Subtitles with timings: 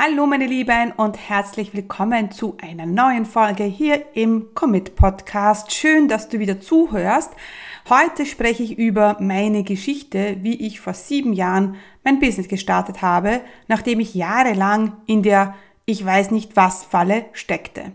[0.00, 5.72] Hallo meine Lieben und herzlich willkommen zu einer neuen Folge hier im Commit Podcast.
[5.72, 7.32] Schön, dass du wieder zuhörst.
[7.88, 11.74] Heute spreche ich über meine Geschichte, wie ich vor sieben Jahren
[12.04, 17.90] mein Business gestartet habe, nachdem ich jahrelang in der ich weiß nicht was Falle steckte.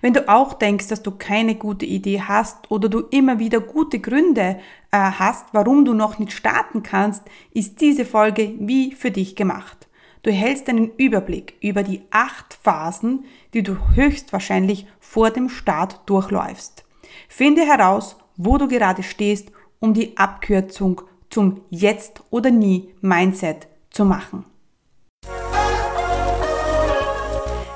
[0.00, 4.00] Wenn du auch denkst, dass du keine gute Idee hast oder du immer wieder gute
[4.00, 4.58] Gründe
[4.90, 7.22] äh, hast, warum du noch nicht starten kannst,
[7.54, 9.87] ist diese Folge wie für dich gemacht.
[10.22, 16.84] Du hältst einen Überblick über die acht Phasen, die du höchstwahrscheinlich vor dem Start durchläufst.
[17.28, 24.04] Finde heraus, wo du gerade stehst, um die Abkürzung zum Jetzt oder Nie Mindset zu
[24.04, 24.44] machen.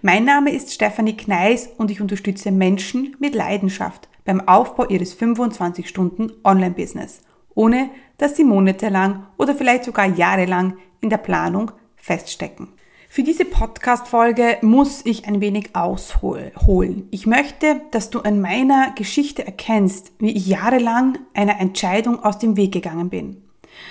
[0.00, 5.88] Mein Name ist Stefanie Kneis und ich unterstütze Menschen mit Leidenschaft beim Aufbau ihres 25
[5.88, 7.22] Stunden Online-Business,
[7.56, 12.68] ohne dass sie monatelang oder vielleicht sogar jahrelang in der Planung feststecken.
[13.08, 17.08] Für diese Podcast-Folge muss ich ein wenig ausholen.
[17.10, 22.56] Ich möchte, dass du an meiner Geschichte erkennst, wie ich jahrelang einer Entscheidung aus dem
[22.56, 23.47] Weg gegangen bin.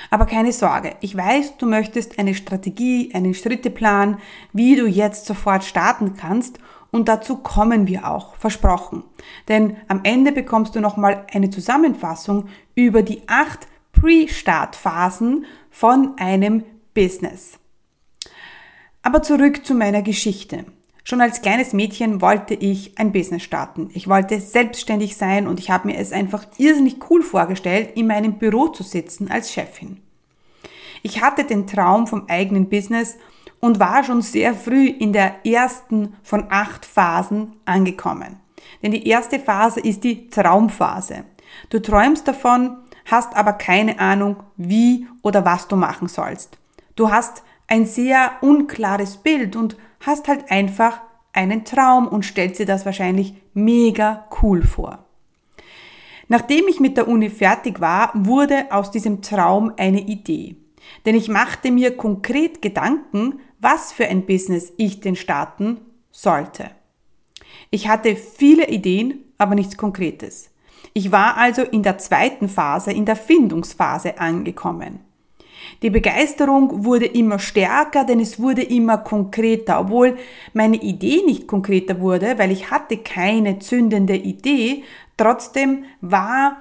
[0.10, 4.20] Aber keine Sorge, ich weiß, du möchtest eine Strategie, einen Schritteplan,
[4.54, 6.60] wie du jetzt sofort starten kannst
[6.92, 9.04] und dazu kommen wir auch, versprochen.
[9.48, 17.60] Denn am Ende bekommst du nochmal eine Zusammenfassung über die acht Pre-Start-Phasen von einem Business.
[19.02, 20.66] Aber zurück zu meiner Geschichte.
[21.10, 23.90] Schon als kleines Mädchen wollte ich ein Business starten.
[23.94, 28.34] Ich wollte selbstständig sein und ich habe mir es einfach irrsinnig cool vorgestellt, in meinem
[28.34, 30.02] Büro zu sitzen als Chefin.
[31.04, 33.16] Ich hatte den Traum vom eigenen Business
[33.62, 38.36] und war schon sehr früh in der ersten von acht Phasen angekommen.
[38.84, 41.24] Denn die erste Phase ist die Traumphase.
[41.70, 46.58] Du träumst davon, hast aber keine Ahnung, wie oder was du machen sollst.
[46.98, 51.02] Du hast ein sehr unklares Bild und hast halt einfach
[51.38, 55.06] einen Traum und stellst dir das wahrscheinlich mega cool vor.
[56.28, 60.58] Nachdem ich mit der Uni fertig war, wurde aus diesem Traum eine Idee.
[61.06, 65.80] Denn ich machte mir konkret Gedanken, was für ein Business ich denn starten
[66.12, 66.72] sollte.
[67.70, 70.52] Ich hatte viele Ideen, aber nichts Konkretes.
[70.94, 75.00] Ich war also in der zweiten Phase, in der Findungsphase angekommen.
[75.84, 80.18] Die Begeisterung wurde immer stärker, denn es wurde immer konkreter, obwohl
[80.54, 84.84] meine Idee nicht konkreter wurde, weil ich hatte keine zündende Idee.
[85.18, 86.58] Trotzdem war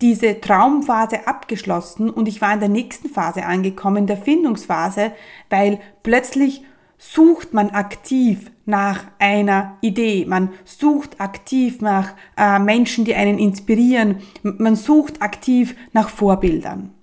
[0.00, 5.12] diese Traumphase abgeschlossen und ich war in der nächsten Phase angekommen, der Findungsphase,
[5.50, 6.62] weil plötzlich
[6.98, 14.18] sucht man aktiv nach einer Idee, man sucht aktiv nach äh, Menschen, die einen inspirieren,
[14.42, 16.95] man sucht aktiv nach Vorbildern.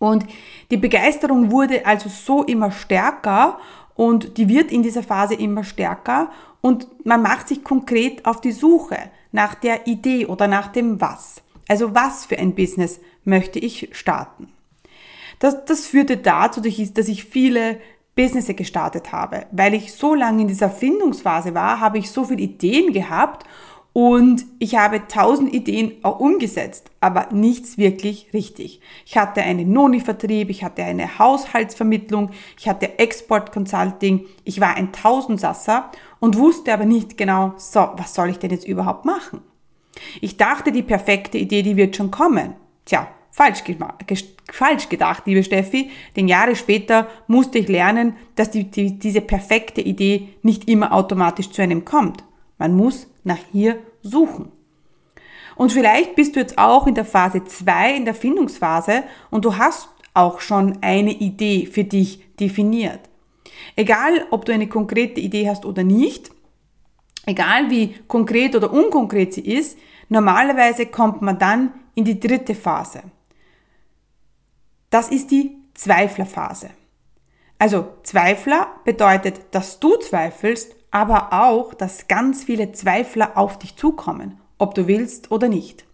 [0.00, 0.24] Und
[0.70, 3.58] die Begeisterung wurde also so immer stärker
[3.94, 6.30] und die wird in dieser Phase immer stärker
[6.62, 8.96] und man macht sich konkret auf die Suche
[9.30, 11.42] nach der Idee oder nach dem Was.
[11.68, 14.48] Also was für ein Business möchte ich starten?
[15.38, 17.78] Das, das führte dazu, dass ich viele
[18.16, 19.46] Business gestartet habe.
[19.52, 23.46] Weil ich so lange in dieser Findungsphase war, habe ich so viele Ideen gehabt
[23.92, 28.80] und ich habe tausend Ideen auch umgesetzt, aber nichts wirklich richtig.
[29.04, 35.90] Ich hatte einen Noni-Vertrieb, ich hatte eine Haushaltsvermittlung, ich hatte Export-Consulting, ich war ein Tausendsasser
[36.20, 39.40] und wusste aber nicht genau, so, was soll ich denn jetzt überhaupt machen?
[40.20, 42.54] Ich dachte, die perfekte Idee, die wird schon kommen.
[42.84, 43.64] Tja, falsch,
[44.52, 49.80] falsch gedacht, liebe Steffi, denn Jahre später musste ich lernen, dass die, die, diese perfekte
[49.80, 52.22] Idee nicht immer automatisch zu einem kommt.
[52.56, 54.52] Man muss nach ihr suchen.
[55.56, 59.58] Und vielleicht bist du jetzt auch in der Phase 2, in der Findungsphase, und du
[59.58, 63.00] hast auch schon eine Idee für dich definiert.
[63.76, 66.30] Egal, ob du eine konkrete Idee hast oder nicht,
[67.26, 69.78] egal wie konkret oder unkonkret sie ist,
[70.08, 73.02] normalerweise kommt man dann in die dritte Phase.
[74.88, 76.70] Das ist die Zweiflerphase.
[77.58, 84.40] Also Zweifler bedeutet, dass du zweifelst aber auch, dass ganz viele Zweifler auf dich zukommen,
[84.58, 85.84] ob du willst oder nicht.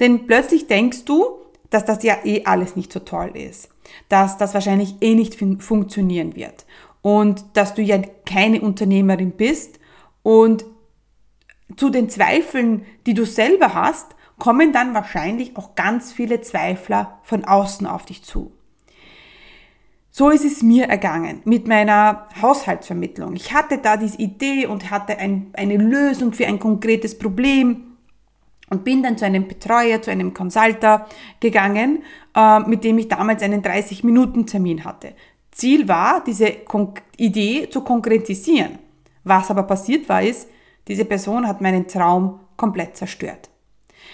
[0.00, 1.38] Denn plötzlich denkst du,
[1.70, 3.72] dass das ja eh alles nicht so toll ist.
[4.08, 6.66] dass das wahrscheinlich eh nicht fun funktionieren wird
[7.02, 9.78] und dass du ja keine Unternehmerin bist
[10.22, 10.64] und
[11.76, 17.44] zu den Zweifeln, die du selber hast, kommen dann wahrscheinlich auch ganz viele Zweifler von
[17.44, 18.52] außen auf dich zu.
[20.14, 23.34] So ist es mir ergangen mit meiner Haushaltsvermittlung.
[23.34, 27.96] Ich hatte da diese Idee und hatte ein, eine Lösung für ein konkretes Problem
[28.68, 31.06] und bin dann zu einem Betreuer, zu einem Consulter
[31.40, 32.02] gegangen,
[32.36, 35.14] äh, mit dem ich damals einen 30-Minuten-Termin hatte.
[35.50, 38.78] Ziel war, diese Kon Idee zu konkretisieren.
[39.24, 40.46] Was aber passiert war, ist,
[40.88, 43.48] diese Person hat meinen Traum komplett zerstört.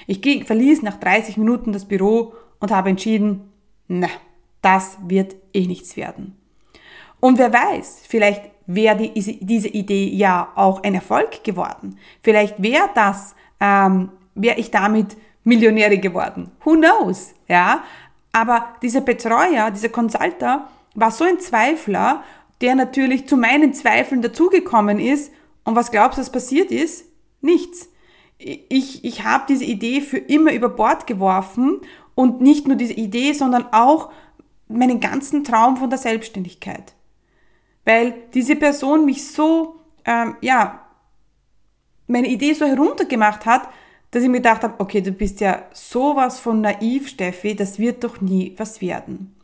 [0.07, 3.53] Ich ging, verließ nach 30 Minuten das Büro und habe entschieden,
[3.89, 4.09] na,
[4.63, 6.37] das wird eh nichts werden.
[7.21, 11.99] Und wer weiß, vielleicht wäre die, diese Idee ja auch ein Erfolg geworden.
[12.23, 16.53] Vielleicht wäre das, ähm, wäre ich damit Millionäre geworden.
[16.65, 17.35] Who knows?
[17.49, 17.83] Ja.
[18.33, 22.23] Aber dieser Betreuer, dieser Consulter war so ein Zweifler,
[22.61, 25.33] der natürlich zu meinen Zweifeln dazugekommen ist.
[25.65, 27.07] Und was glaubst du, was passiert ist?
[27.41, 27.89] Nichts.
[28.39, 31.81] Ich, ich habe diese Idee für immer über Bord geworfen
[32.15, 34.11] und nicht nur diese Idee, sondern auch
[34.69, 36.95] meinen ganzen Traum von der Selbstständigkeit.
[37.85, 40.87] Weil diese Person mich so, ähm, ja,
[42.07, 43.69] meine Idee so heruntergemacht hat,
[44.11, 48.05] dass ich mir gedacht habe, okay, du bist ja sowas von naiv, Steffi, das wird
[48.05, 49.35] doch nie was werden.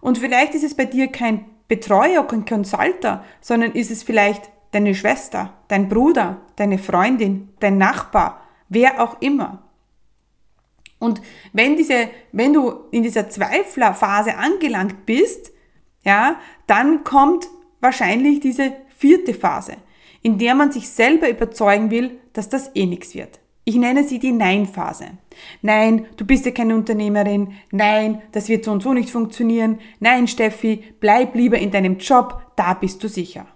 [0.00, 4.94] Und vielleicht ist es bei dir kein Betreuer, kein Consulter, sondern ist es vielleicht deine
[4.94, 9.62] Schwester, dein Bruder, deine Freundin, dein Nachbar, wer auch immer.
[11.00, 11.20] Und
[11.52, 15.50] wenn diese, wenn du in dieser Zweiflerphase angelangt bist,
[16.04, 16.36] ja,
[16.68, 17.48] dann kommt
[17.80, 19.76] wahrscheinlich diese vierte Phase,
[20.22, 23.40] in der man sich selber überzeugen will, dass das eh nichts wird.
[23.64, 25.06] Ich nenne sie die Nein-Phase.
[25.62, 27.52] Nein, du bist ja keine Unternehmerin.
[27.70, 29.78] Nein, das wird so und so nicht funktionieren.
[30.00, 33.46] Nein, Steffi, bleib lieber in deinem Job, da bist du sicher.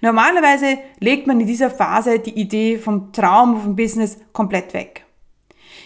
[0.00, 5.03] Normalerweise legt man in dieser Phase die Idee vom Traum, vom Business komplett weg.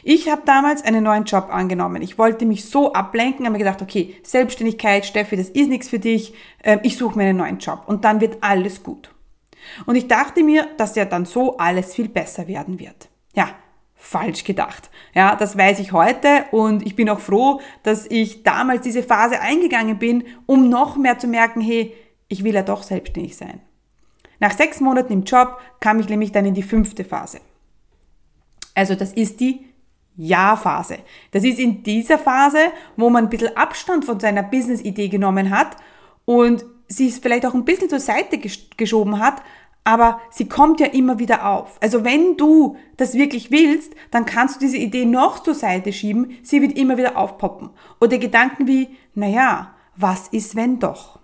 [0.02, 2.02] Ich habe damals einen neuen Job angenommen.
[2.02, 5.98] Ich wollte mich so ablenken, habe mir gedacht, okay, Selbstständigkeit, Steffi, das ist nichts für
[5.98, 6.34] dich.
[6.62, 9.14] Ähm, ich suche mir einen neuen Job und dann wird alles gut.
[9.86, 13.08] Und ich dachte mir, dass ja dann so alles viel besser werden wird.
[13.34, 13.50] Ja,
[13.94, 14.90] falsch gedacht.
[15.14, 19.40] Ja, das weiß ich heute und ich bin auch froh, dass ich damals diese Phase
[19.40, 21.94] eingegangen bin, um noch mehr zu merken, hey,
[22.28, 23.60] ich will ja doch selbstständig sein.
[24.40, 27.40] Nach sechs Monaten im Job kam ich nämlich dann in die fünfte Phase.
[28.74, 29.67] Also das ist die
[30.18, 30.98] ja-Phase.
[31.30, 32.58] Das ist in dieser Phase,
[32.96, 35.76] wo man ein bisschen Abstand von seiner Business-Idee genommen hat
[36.24, 38.38] und sie es vielleicht auch ein bisschen zur Seite
[38.76, 39.42] geschoben hat,
[39.84, 41.78] aber sie kommt ja immer wieder auf.
[41.80, 46.36] Also wenn du das wirklich willst, dann kannst du diese Idee noch zur Seite schieben,
[46.42, 47.70] sie wird immer wieder aufpoppen.
[48.00, 51.20] Oder Gedanken wie, naja, was ist wenn doch?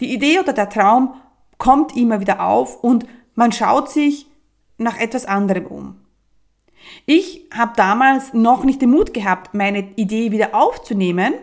[0.00, 1.14] Die Idee oder der Traum
[1.56, 4.26] kommt immer wieder auf und man schaut sich
[4.76, 6.03] nach etwas anderem um.
[7.06, 11.34] Ich habe damals noch nicht den Mut gehabt, meine Idee wieder aufzunehmen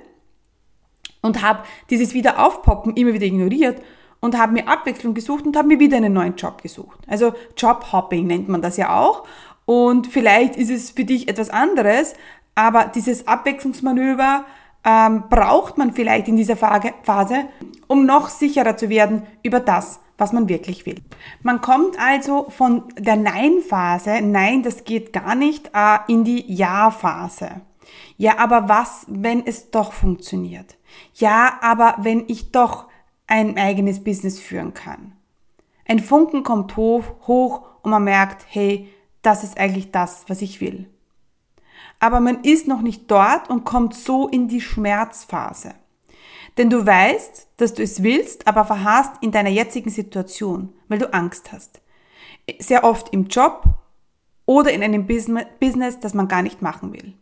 [1.21, 3.81] und habe dieses Wiederaufpoppen immer wieder ignoriert
[4.19, 7.00] und habe mir Abwechslung gesucht und habe mir wieder einen neuen Job gesucht.
[7.07, 9.25] Also Jobhopping nennt man das ja auch.
[9.65, 12.13] Und vielleicht ist es für dich etwas anderes,
[12.56, 14.45] aber dieses Abwechslungsmanöver
[14.83, 17.45] ähm, braucht man vielleicht in dieser Phase,
[17.88, 21.01] um noch sicherer zu werden über das, was man wirklich will.
[21.42, 27.61] Man kommt also von der Nein-Phase, nein, das geht gar nicht, äh, in die Ja-Phase.
[28.18, 30.78] Ja, aber was, wenn es doch funktioniert?
[31.16, 32.85] Ja, aber wenn ich doch
[33.25, 35.13] ein eigenes Business führen kann.
[35.87, 40.61] Ein Funken kommt hoch, hoch und man merkt, hey, das ist eigentlich das, was ich
[40.61, 40.87] will.
[41.99, 45.73] Aber man ist noch nicht dort und kommt so in die Schmerzphase.
[46.59, 51.13] Denn du weißt, dass du es willst, aber verharrst in deiner jetzigen Situation, weil du
[51.13, 51.81] Angst hast.
[52.59, 53.63] Sehr oft im Job
[54.45, 57.13] oder in einem Business, das man gar nicht machen will.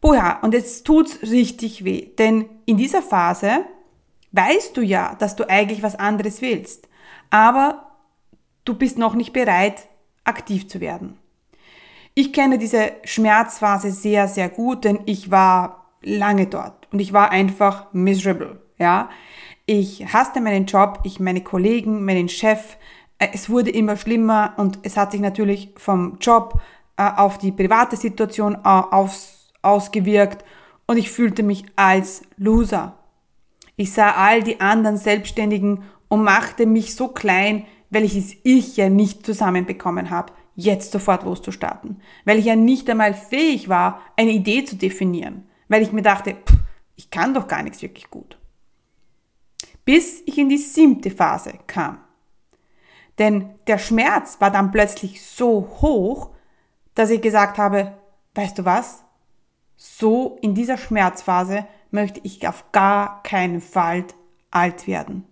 [0.00, 3.64] Boja, und jetzt tut's richtig weh, denn in dieser Phase
[4.30, 6.88] weißt du ja, dass du eigentlich was anderes willst,
[7.30, 7.96] aber
[8.64, 9.88] du bist noch nicht bereit,
[10.22, 11.18] aktiv zu werden.
[12.14, 17.30] Ich kenne diese Schmerzphase sehr, sehr gut, denn ich war lange dort und ich war
[17.30, 19.10] einfach miserable, ja.
[19.66, 22.76] Ich hasste meinen Job, ich meine Kollegen, meinen Chef.
[23.18, 26.60] Äh, es wurde immer schlimmer und es hat sich natürlich vom Job
[26.96, 30.44] äh, auf die private Situation äh, aufs, ausgewirkt
[30.86, 32.94] und ich fühlte mich als Loser.
[33.76, 38.76] Ich sah all die anderen Selbstständigen und machte mich so klein, weil ich es ich
[38.76, 42.00] ja nicht zusammenbekommen habe, jetzt sofort loszustarten.
[42.24, 45.46] Weil ich ja nicht einmal fähig war, eine Idee zu definieren.
[45.68, 46.56] Weil ich mir dachte, pff,
[46.96, 48.38] ich kann doch gar nichts wirklich gut.
[49.88, 51.96] Bis ich in die siebte Phase kam.
[53.18, 56.28] Denn der Schmerz war dann plötzlich so hoch,
[56.94, 57.96] dass ich gesagt habe,
[58.34, 59.02] weißt du was?
[59.78, 64.04] So in dieser Schmerzphase möchte ich auf gar keinen Fall
[64.50, 65.24] alt werden.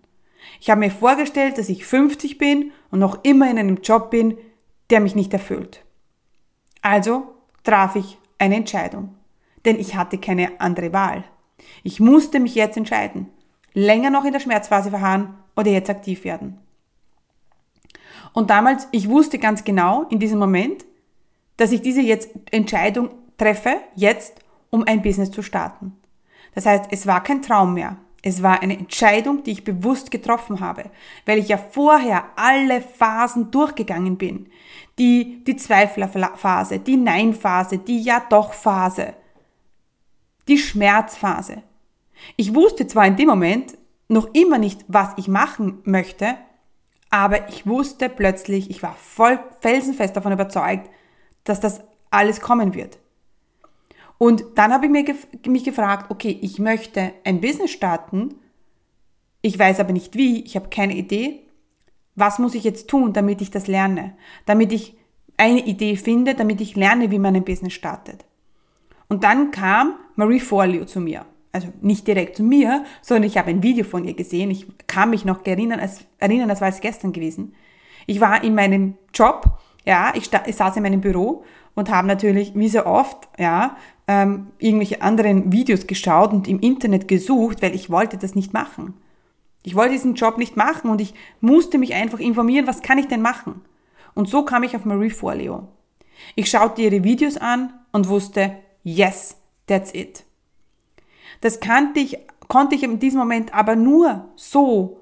[0.59, 4.39] Ich habe mir vorgestellt, dass ich 50 bin und noch immer in einem Job bin,
[4.89, 5.85] der mich nicht erfüllt.
[6.81, 9.13] Also traf ich eine Entscheidung,
[9.65, 11.25] denn ich hatte keine andere Wahl.
[11.83, 13.29] Ich musste mich jetzt entscheiden,
[13.77, 16.57] länger noch in der Schmerzphase verharren oder jetzt aktiv werden.
[18.33, 20.83] Und damals, ich wusste ganz genau in diesem Moment,
[21.57, 24.39] dass ich diese jetzt Entscheidung treffe, jetzt,
[24.71, 25.95] um ein Business zu starten.
[26.55, 27.97] Das heißt, es war kein Traum mehr.
[28.23, 30.89] Es war eine Entscheidung, die ich bewusst getroffen habe,
[31.27, 34.49] weil ich ja vorher alle Phasen durchgegangen bin.
[34.97, 39.13] Die, die Zweiflerphase, die Nein-Phase, die Ja-Doch-Phase,
[40.47, 41.61] die Schmerzphase.
[42.35, 46.37] Ich wusste zwar in dem Moment noch immer nicht, was ich machen möchte,
[47.09, 50.89] aber ich wusste plötzlich, ich war voll felsenfest davon überzeugt,
[51.43, 52.99] dass das alles kommen wird.
[54.17, 58.35] Und dann habe ich mir gef mich gefragt, okay, ich möchte ein Business starten,
[59.41, 61.41] ich weiß aber nicht wie, ich habe keine Idee.
[62.15, 64.17] Was muss ich jetzt tun, damit ich das lerne?
[64.45, 64.97] Damit ich
[65.37, 68.25] eine Idee finde, damit ich lerne, wie man ein Business startet.
[69.07, 71.25] Und dann kam Marie Forleo zu mir.
[71.51, 74.51] Also nicht direkt zu mir, sondern ich habe ein Video von ihr gesehen.
[74.51, 77.53] Ich kann mich noch erinnern, als, erinnern, das war es gestern gewesen.
[78.05, 81.43] Ich war in meinem Job, ja, ich, ich saß in meinem Büro
[81.75, 83.77] und habe natürlich, wie so oft, ja,
[84.07, 88.93] ähm, irgendwelche anderen Videos geschaut und im Internet gesucht, weil ich wollte das nicht machen.
[89.63, 93.07] Ich wollte diesen Job nicht machen und ich musste mich einfach informieren, was kann ich
[93.07, 93.61] denn machen?
[94.15, 95.67] Und so kam ich auf Marie Forleo.
[96.35, 99.37] Ich schaute ihre Videos an und wusste, yes,
[99.67, 100.23] that's it.
[101.41, 102.17] Das kannte ich,
[102.47, 105.01] konnte ich in diesem Moment aber nur so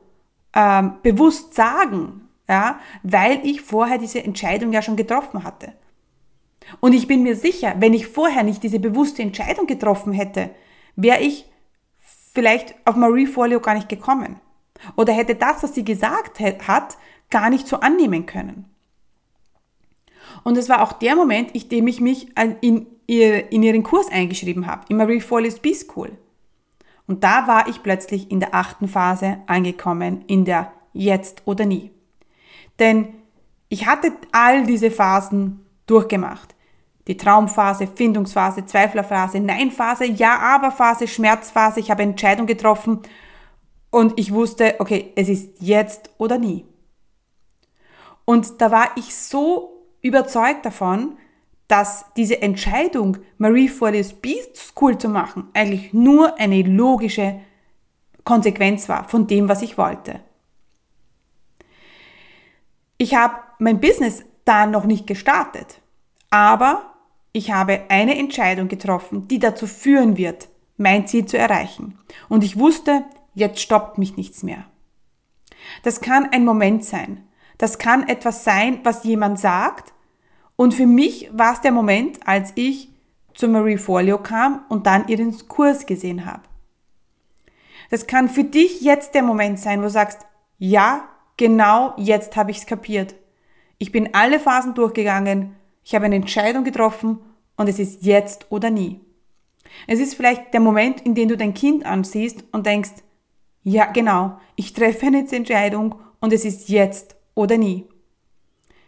[0.54, 5.74] ähm, bewusst sagen, ja, weil ich vorher diese Entscheidung ja schon getroffen hatte.
[6.80, 10.52] Und ich bin mir sicher, wenn ich vorher nicht diese bewusste Entscheidung getroffen hätte,
[10.96, 11.46] wäre ich
[12.34, 14.40] vielleicht auf Marie Forleo gar nicht gekommen.
[14.96, 16.98] Oder hätte das, was sie gesagt hat,
[17.30, 18.66] gar nicht so annehmen können.
[20.44, 22.28] Und es war auch der Moment, in dem ich mich
[22.62, 26.18] in, in ihren Kurs eingeschrieben habe, in Marie Forleo's B-School.
[27.08, 31.92] Und da war ich plötzlich in der achten Phase angekommen, in der Jetzt oder Nie.
[32.80, 33.14] Denn
[33.70, 36.56] ich hatte all diese Phasen durchgemacht.
[37.08, 41.80] Die Traumphase, Findungsphase, Zweiflerphase, Neinphase, Ja-Aber-Phase, Schmerzphase.
[41.80, 43.02] Ich habe Entscheidung getroffen
[43.92, 46.66] und ich wusste, okay, es ist jetzt oder nie.
[48.26, 51.18] Und da war ich so überzeugt davon,
[51.68, 57.40] dass diese Entscheidung, Marie Forleo's Beast School zu machen, eigentlich nur eine logische
[58.24, 60.20] Konsequenz war von dem, was ich wollte.
[62.98, 65.82] Ich habe mein Business da noch nicht gestartet,
[66.30, 66.94] aber
[67.34, 71.98] ich habe eine Entscheidung getroffen, die dazu führen wird, mein Ziel zu erreichen.
[72.30, 73.04] Und ich wusste,
[73.34, 74.66] jetzt stoppt mich nichts mehr.
[75.84, 77.28] Das kann ein Moment sein.
[77.58, 79.94] Das kann etwas sein, was jemand sagt.
[80.56, 82.90] Und für mich war es der Moment, als ich
[83.34, 86.44] zu Marie Forleo kam und dann ihren Kurs gesehen habe.
[87.90, 90.20] Das kann für dich jetzt der Moment sein, wo du sagst,
[90.58, 91.08] ja,
[91.38, 93.16] genau jetzt habe ich es kapiert.
[93.78, 97.20] Ich bin alle Phasen durchgegangen ich habe eine Entscheidung getroffen
[97.56, 99.00] und es ist jetzt oder nie.
[99.88, 103.04] Es ist vielleicht der Moment, in dem du dein Kind ansiehst und denkst,
[103.62, 107.86] ja genau, ich treffe eine Entscheidung und es ist jetzt oder nie.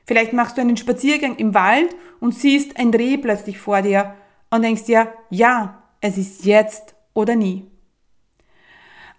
[0.07, 4.15] Vielleicht machst du einen Spaziergang im Wald und siehst ein Reh plötzlich vor dir
[4.49, 7.67] und denkst dir, ja, es ist jetzt oder nie.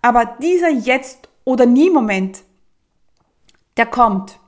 [0.00, 2.42] Aber dieser Jetzt oder nie Moment,
[3.76, 4.40] der kommt,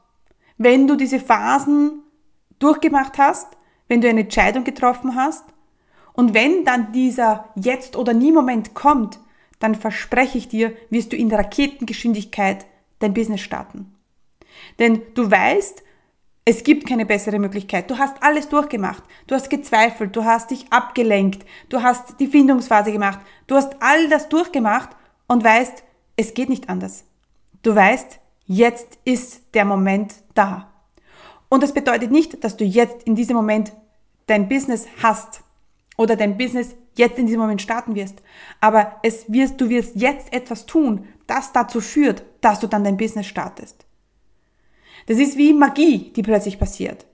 [0.56, 2.02] wenn du diese Phasen
[2.58, 3.56] durchgemacht hast,
[3.88, 5.44] wenn du eine Entscheidung getroffen hast.
[6.12, 9.18] Und wenn dann dieser Jetzt- oder Nie-Moment kommt,
[9.58, 12.66] dann verspreche ich dir, wirst du in Raketengeschwindigkeit
[12.98, 13.94] dein Business starten.
[14.78, 15.82] Denn du weißt,
[16.50, 17.88] es gibt keine bessere Möglichkeit.
[17.88, 19.04] Du hast alles durchgemacht.
[19.28, 24.08] Du hast gezweifelt, du hast dich abgelenkt, du hast die Findungsphase gemacht, du hast all
[24.08, 24.90] das durchgemacht
[25.28, 25.84] und weißt,
[26.16, 27.04] es geht nicht anders.
[27.62, 30.72] Du weißt, jetzt ist der Moment da.
[31.48, 33.70] Und das bedeutet nicht, dass du jetzt in diesem Moment
[34.26, 35.44] dein Business hast
[35.96, 38.24] oder dein Business jetzt in diesem Moment starten wirst.
[38.60, 42.96] Aber es wirst, du wirst jetzt etwas tun, das dazu führt, dass du dann dein
[42.96, 43.86] Business startest.
[45.06, 47.06] Das ist wie Magie, die plötzlich passiert.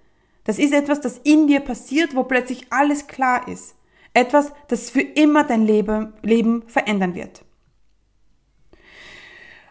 [0.44, 3.74] Das ist etwas, das in dir passiert, wo plötzlich alles klar ist.
[4.14, 7.44] Etwas, das für immer dein Leben, Leben verändern wird.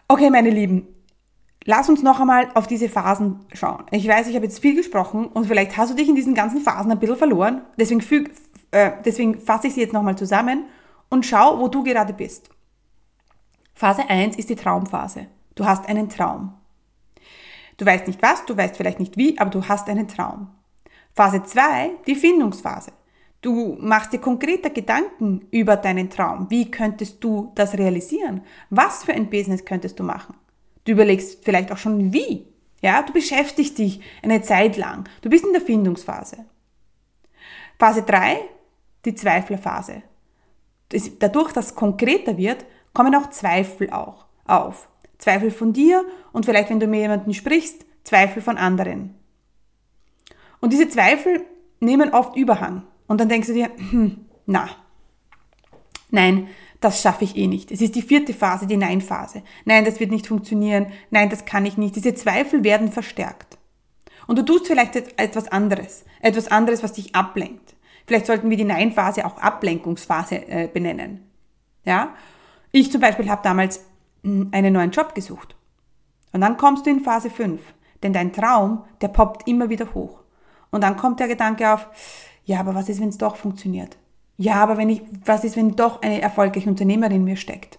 [0.08, 0.86] Okay, meine Lieben,
[1.64, 3.84] lass uns noch einmal auf diese Phasen schauen.
[3.90, 6.60] Ich weiß, ich habe jetzt viel gesprochen und vielleicht hast du dich in diesen ganzen
[6.60, 7.62] Phasen ein bisschen verloren.
[7.78, 8.04] Deswegen,
[8.70, 10.66] äh, deswegen fasse ich sie jetzt nochmal zusammen
[11.08, 12.50] und schau, wo du gerade bist.
[13.74, 15.26] Phase 1 ist die Traumphase.
[15.54, 16.54] Du hast einen Traum.
[17.76, 20.48] Du weißt nicht was, du weißt vielleicht nicht wie, aber du hast einen Traum.
[21.14, 22.92] Phase 2, die Findungsphase.
[23.42, 26.50] Du machst dir konkreter Gedanken über deinen Traum.
[26.50, 28.42] Wie könntest du das realisieren?
[28.70, 30.34] Was für ein Business könntest du machen?
[30.84, 32.46] Du überlegst vielleicht auch schon wie.
[32.80, 35.08] Ja, du beschäftigst dich eine Zeit lang.
[35.22, 36.44] Du bist in der Findungsphase.
[37.78, 38.40] Phase 3,
[39.04, 40.02] die Zweiflerphase.
[41.18, 44.88] Dadurch, dass es konkreter wird, kommen auch Zweifel auch auf.
[45.18, 49.14] Zweifel von dir und vielleicht, wenn du mit jemandem sprichst, Zweifel von anderen.
[50.60, 51.44] Und diese Zweifel
[51.80, 52.82] nehmen oft Überhang.
[53.06, 54.68] Und dann denkst du dir, hm, na,
[56.10, 56.48] nein,
[56.80, 57.70] das schaffe ich eh nicht.
[57.70, 59.42] Es ist die vierte Phase, die Nein-Phase.
[59.64, 60.88] Nein, das wird nicht funktionieren.
[61.10, 61.96] Nein, das kann ich nicht.
[61.96, 63.58] Diese Zweifel werden verstärkt.
[64.26, 66.04] Und du tust vielleicht etwas anderes.
[66.20, 67.74] Etwas anderes, was dich ablenkt.
[68.06, 71.28] Vielleicht sollten wir die Nein-Phase auch Ablenkungsphase äh, benennen.
[71.84, 72.14] Ja?
[72.72, 73.84] Ich zum Beispiel habe damals
[74.24, 75.56] einen neuen Job gesucht.
[76.32, 77.60] Und dann kommst du in Phase 5.
[78.02, 80.20] Denn dein Traum, der poppt immer wieder hoch.
[80.70, 81.88] Und dann kommt der Gedanke auf,
[82.44, 83.96] ja, aber was ist, wenn es doch funktioniert?
[84.36, 87.78] Ja, aber wenn ich, was ist, wenn doch eine erfolgreiche Unternehmerin mir steckt?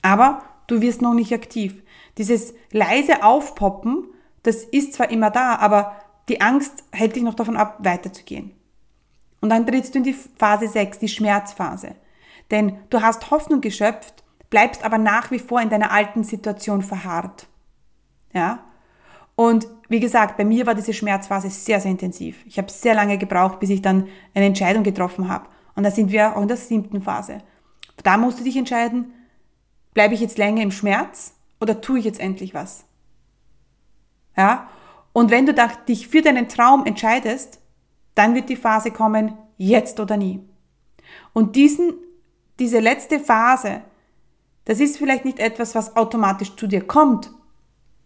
[0.00, 1.82] Aber du wirst noch nicht aktiv.
[2.18, 4.06] Dieses leise Aufpoppen,
[4.42, 5.96] das ist zwar immer da, aber
[6.28, 8.52] die Angst hält dich noch davon ab, weiterzugehen.
[9.40, 11.96] Und dann trittst du in die Phase 6, die Schmerzphase.
[12.50, 14.21] Denn du hast Hoffnung geschöpft,
[14.52, 17.46] bleibst aber nach wie vor in deiner alten Situation verharrt.
[18.34, 18.58] Ja?
[19.34, 22.44] Und wie gesagt, bei mir war diese Schmerzphase sehr, sehr intensiv.
[22.46, 25.48] Ich habe sehr lange gebraucht, bis ich dann eine Entscheidung getroffen habe.
[25.74, 27.38] Und da sind wir auch in der siebten Phase.
[28.02, 29.14] Da musst du dich entscheiden,
[29.94, 32.84] bleibe ich jetzt länger im Schmerz oder tue ich jetzt endlich was?
[34.36, 34.68] Ja?
[35.14, 35.54] Und wenn du
[35.88, 37.58] dich für deinen Traum entscheidest,
[38.14, 40.40] dann wird die Phase kommen, jetzt oder nie.
[41.32, 41.94] Und diesen,
[42.58, 43.80] diese letzte Phase,
[44.64, 47.30] das ist vielleicht nicht etwas, was automatisch zu dir kommt.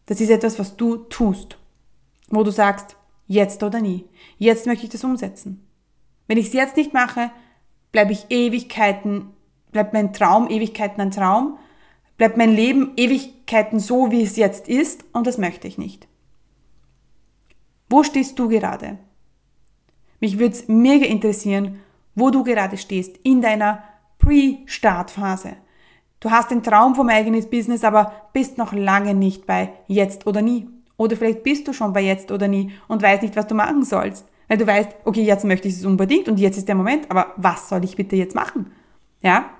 [0.06, 1.58] Das ist etwas, was du tust.
[2.28, 4.04] Wo du sagst, jetzt oder nie.
[4.38, 5.66] Jetzt möchte ich das umsetzen.
[6.26, 7.30] Wenn ich es jetzt nicht mache,
[7.92, 9.30] bleibe ich Ewigkeiten,
[9.72, 11.58] bleibt mein Traum Ewigkeiten ein Traum,
[12.16, 16.08] bleibt mein Leben Ewigkeiten so, wie es jetzt ist und das möchte ich nicht.
[17.88, 18.98] Wo stehst du gerade?
[20.18, 21.80] Mich würde es mega interessieren,
[22.14, 23.84] wo du gerade stehst in deiner
[24.18, 25.56] Pre-Start-Phase.
[26.20, 30.42] Du hast den Traum vom eigenen Business, aber bist noch lange nicht bei jetzt oder
[30.42, 30.68] nie.
[30.96, 33.84] Oder vielleicht bist du schon bei jetzt oder nie und weißt nicht, was du machen
[33.84, 34.26] sollst.
[34.48, 37.34] Weil du weißt, okay, jetzt möchte ich es unbedingt und jetzt ist der Moment, aber
[37.36, 38.72] was soll ich bitte jetzt machen?
[39.20, 39.50] Ja?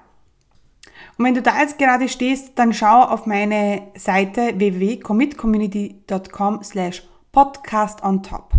[1.19, 8.03] Und wenn du da jetzt gerade stehst, dann schau auf meine Seite www.commitcommunity.com slash podcast
[8.03, 8.53] on top.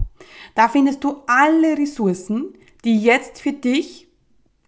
[0.53, 4.07] Da findest du alle Ressourcen, die jetzt für dich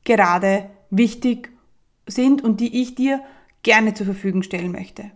[0.04, 1.59] gerade wichtig sind
[2.44, 3.22] und die ich dir
[3.64, 5.12] gerne zur Verfügung stellen möchte.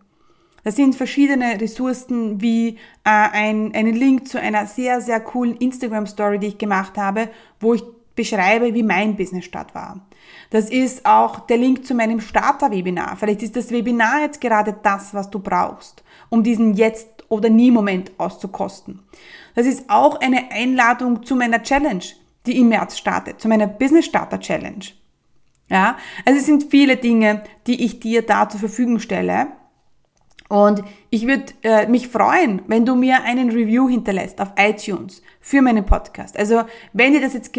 [0.64, 6.40] Das sind verschiedene Ressourcen wie äh, ein, einen Link zu einer sehr, sehr coolen Instagram-Story,
[6.40, 7.30] die ich gemacht habe,
[7.60, 7.84] wo ich
[8.16, 10.06] beschreibe, wie mein Business-Start war.
[10.52, 13.18] Das ist auch der Link zu meinem Starter-Webinar.
[13.18, 18.12] Vielleicht ist das Webinar jetzt gerade das, was du brauchst, um diesen Jetzt- oder Nie-Moment
[18.18, 19.00] auszukosten.
[19.56, 22.04] Das ist auch eine Einladung zu meiner Challenge,
[22.46, 24.86] die im März startet, zu meiner Business Starter Challenge.
[25.70, 29.48] Ja, also es sind viele Dinge, die ich dir da zur Verfügung stelle.
[30.50, 35.62] Und ich würde äh, mich freuen, wenn du mir einen Review hinterlässt auf iTunes für
[35.62, 36.38] meinen Podcast.
[36.38, 37.52] Also wenn dir das jetzt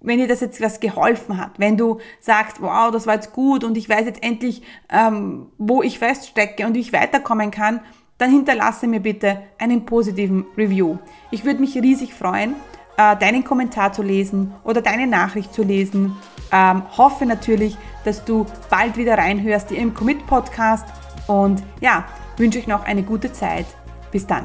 [0.00, 3.64] wenn dir das jetzt was geholfen hat, wenn du sagst, wow, das war jetzt gut
[3.64, 7.80] und ich weiß jetzt endlich, ähm, wo ich feststecke und wie ich weiterkommen kann,
[8.18, 10.98] dann hinterlasse mir bitte einen positiven Review.
[11.30, 12.54] Ich würde mich riesig freuen
[12.96, 16.16] äh, deinen Kommentar zu lesen oder deine Nachricht zu lesen.
[16.52, 20.86] Ähm, hoffe natürlich, dass du bald wieder reinhörst im Commit Podcast
[21.26, 22.04] und ja,
[22.36, 23.66] wünsche euch noch eine gute Zeit.
[24.12, 24.44] Bis dann.